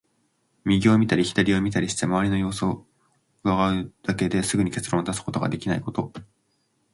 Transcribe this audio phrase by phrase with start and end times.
[0.65, 2.87] 右を見たり左を見たりして、周りの様子を
[3.43, 6.11] 窺うだけですぐに結論を出すことができないこと。